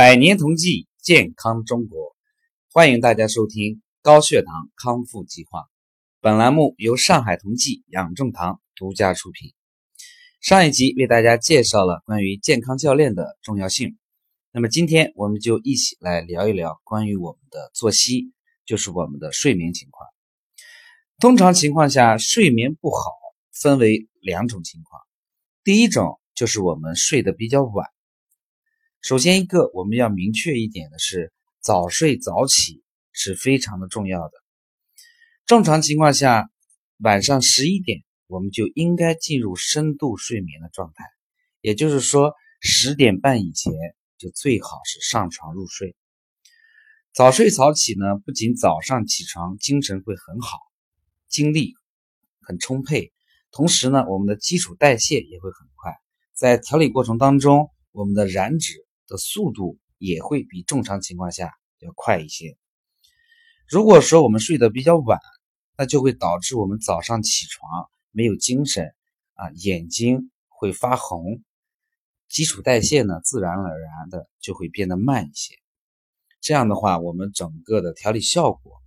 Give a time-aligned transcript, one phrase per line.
[0.00, 2.16] 百年同济，健康中国，
[2.72, 5.66] 欢迎大家收听高血糖康复计划。
[6.22, 9.52] 本栏目由上海同济养正堂独家出品。
[10.40, 13.98] 上一集为大家介绍了关于健康教练的重要性，
[14.52, 18.32] 那么今天我们就一起来聊一聊关于我们的作息，
[18.64, 20.08] 就是我们的睡眠情况。
[21.18, 23.12] 通常情况下，睡眠不好
[23.52, 25.02] 分为两种情况，
[25.62, 27.86] 第一种就是我们睡得比较晚。
[29.02, 34.32] 首先，一个我们要明确一点的是，早睡早起是非常的重要的。
[35.46, 36.50] 正常情况下，
[36.98, 41.04] 晚上十一点我们就应该进入深度睡眠的状态，
[41.62, 43.72] 也就是说，十点半以前
[44.18, 45.96] 就最好是上床入睡。
[47.14, 50.58] 早睡早起呢，不仅早上起床精神会很好，
[51.26, 51.72] 精力
[52.42, 53.12] 很充沛，
[53.50, 55.94] 同时呢，我们的基础代谢也会很快，
[56.34, 58.74] 在调理过程当中，我们的燃脂。
[59.10, 62.56] 的速度也会比正常情况下要快一些。
[63.68, 65.18] 如果说我们睡得比较晚，
[65.76, 68.94] 那就会导致我们早上起床没有精神
[69.34, 71.42] 啊，眼睛会发红，
[72.28, 75.56] 基础代谢呢自然而然的就会变得慢一些。
[76.40, 78.80] 这样的话，我们整个的调理效果，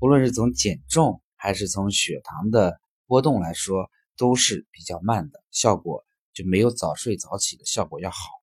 [0.00, 8.39] 无论是从减重还是从血糖的波动来说，都是比较慢的，效果就没有早睡早起的效果要好。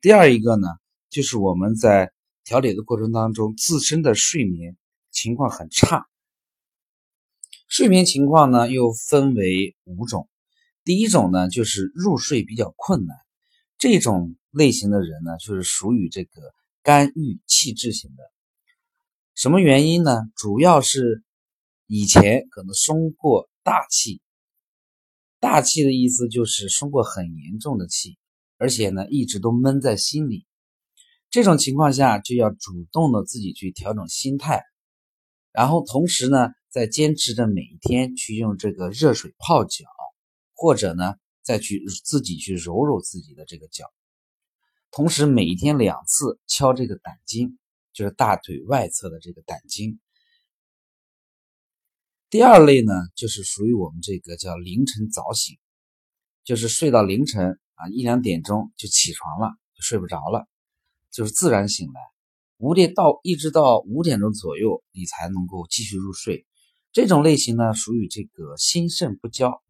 [0.00, 0.66] 第二一个呢，
[1.10, 2.10] 就是我们在
[2.42, 4.78] 调理的过程当中，自身的睡眠
[5.10, 6.06] 情况很差。
[7.68, 10.26] 睡眠情况呢又分为五种，
[10.84, 13.14] 第一种呢就是入睡比较困难，
[13.76, 16.40] 这种类型的人呢就是属于这个
[16.82, 18.22] 肝郁气滞型的。
[19.34, 20.22] 什么原因呢？
[20.34, 21.22] 主要是
[21.86, 24.22] 以前可能生过大气，
[25.40, 28.16] 大气的意思就是生过很严重的气。
[28.60, 30.44] 而且呢，一直都闷在心里，
[31.30, 34.62] 这种情况下就要主动的自己去调整心态，
[35.50, 39.86] 然后同时呢，再坚持着每一天去用这个热水泡脚，
[40.52, 43.86] 或者呢，再去自己去揉揉自己的这个脚，
[44.90, 47.58] 同时每一天两次敲这个胆经，
[47.94, 49.98] 就是大腿外侧的这个胆经。
[52.28, 55.56] 第二类呢，就是属于我们这个叫凌晨早醒，
[56.44, 57.58] 就是睡到凌晨。
[57.80, 60.46] 啊，一两点钟就起床了，就睡不着了，
[61.10, 62.00] 就是自然醒来。
[62.58, 66.44] 五点到一直到五点钟左右，你才能够继续入睡。
[66.92, 69.62] 这种类型呢，属于这个心肾不交，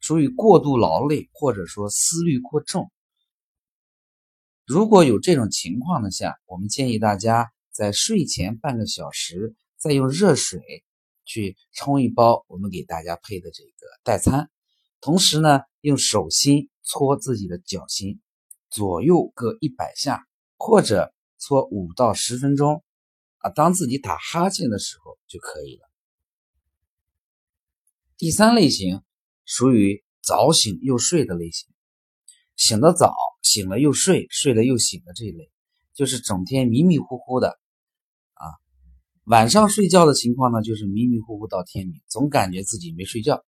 [0.00, 2.90] 属于过度劳累或者说思虑过重。
[4.66, 10.82] 如果有这种情况的下，我们建议大家在睡前半个小时，再用热水
[11.24, 14.50] 去冲一包我们给大家配的这个代餐，
[15.00, 16.68] 同时呢，用手心。
[16.88, 18.18] 搓自己的脚心，
[18.70, 20.26] 左右各一百下，
[20.56, 22.82] 或者搓五到十分钟，
[23.36, 25.82] 啊，当自己打哈欠的时候就可以了。
[28.16, 29.02] 第三类型
[29.44, 31.68] 属于早醒又睡的类型，
[32.56, 35.50] 醒得早，醒了又睡，睡了又醒的这一类，
[35.92, 37.60] 就是整天迷迷糊糊的，
[38.32, 38.48] 啊，
[39.24, 43.44] 晚上睡觉的情况呢，就是迷迷糊糊到天明，总感觉自己没睡觉。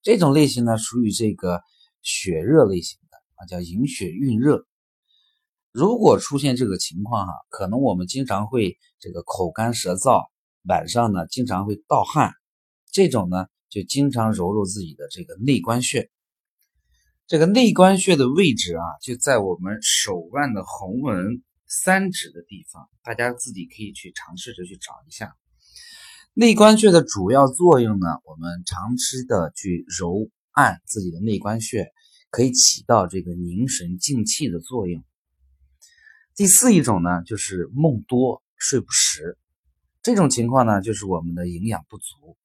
[0.00, 1.60] 这种类型呢，属于这个。
[2.06, 4.64] 血热类型的啊，叫营血蕴热。
[5.72, 10.22] 如果出现这个情况哈，可能我们经常会这个口干舌燥，
[10.68, 12.32] 晚上呢经常会盗汗，
[12.92, 16.08] 这种呢就经常揉揉自己的这个内关穴。
[17.26, 25.34] 这个内关穴的位置啊，就在我们手腕的横纹三指的地方，大家自己可以去尝试着去找一下。
[26.34, 30.30] 内关穴的主要作用呢，我们长期的去揉。
[30.56, 31.92] 按自己的内关穴，
[32.30, 35.04] 可以起到这个凝神静气的作用。
[36.34, 39.36] 第四一种呢，就是梦多睡不实，
[40.02, 42.38] 这种情况呢，就是我们的营养不足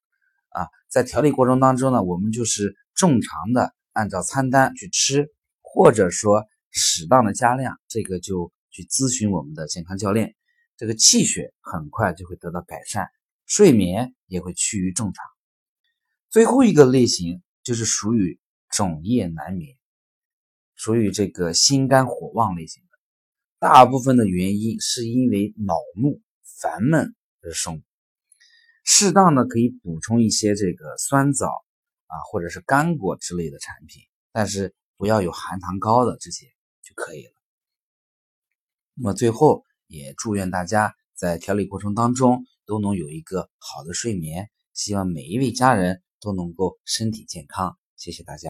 [0.50, 0.68] 啊。
[0.90, 10.36] 在调理过程当中呢，我们就是正常的按照餐单去吃，或者说适当的加量，这个就去咨询我们的健康教练，
[10.76, 13.08] 这个气血很快就会得到改善，
[13.46, 15.26] 睡眠也会趋于正常。
[16.30, 17.42] 最后一个类型。
[17.64, 18.40] 就是属于
[18.72, 19.78] 整夜难眠，
[20.76, 22.90] 属于这个心肝火旺类型的。
[23.60, 26.22] 大部分的原因是因为恼怒、
[26.60, 27.84] 烦闷而生。
[28.84, 31.48] 适当的可以补充一些这个酸枣
[32.08, 36.48] 啊，或者是干果之类的产品，但是不要有含糖高的这些
[36.82, 37.34] 就可以了。
[38.96, 46.02] 那么最后也祝愿大家在调理过程当中都能有一个好的睡眠，希望每一位家人。
[46.22, 48.40] 都能够身体健康，谢谢大家。